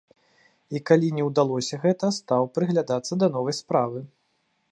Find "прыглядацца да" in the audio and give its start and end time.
2.57-3.31